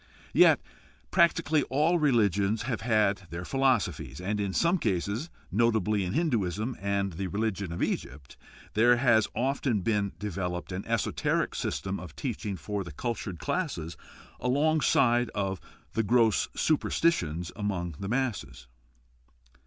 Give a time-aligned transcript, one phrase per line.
[0.33, 0.59] Yet
[1.11, 7.13] practically all religions have had their philosophies, and in some cases, notably in Hinduism and
[7.13, 8.35] the religion of Egypt,
[8.73, 13.95] there has often been developed an esoteric system of teaching for the cultured classes
[14.39, 15.61] along side of
[16.07, 18.65] gross superstitions among the masses.